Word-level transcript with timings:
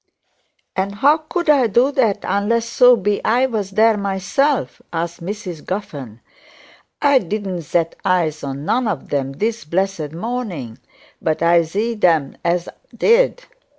'And 0.75 0.95
how 0.95 1.17
could 1.19 1.47
I 1.47 1.67
do 1.67 1.91
that, 1.91 2.17
unless 2.23 2.65
so 2.67 2.95
be 2.95 3.23
I 3.23 3.45
was 3.45 3.69
there 3.69 3.97
myself?' 3.97 4.81
asked 4.91 5.21
Mrs 5.23 5.63
Guffen. 5.63 6.21
'I 7.03 7.19
didn't 7.19 7.61
set 7.61 7.95
eyes 8.03 8.43
on 8.43 8.65
none 8.65 8.87
of 8.87 9.09
them 9.09 9.33
this 9.33 9.63
blessed 9.63 10.11
morning, 10.13 10.79
but 11.21 11.43
I 11.43 11.61
zee'd 11.61 12.01
them 12.01 12.35
as 12.43 12.67
did. 12.97 13.45